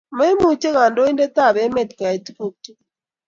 [0.17, 2.79] maimuche kandointeab emet koyai tokuk tukul